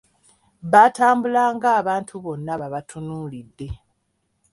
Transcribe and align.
Baatambulanga 0.71 1.69
abantu 1.79 2.13
bonna 2.23 2.53
babatunuulidde. 2.61 3.67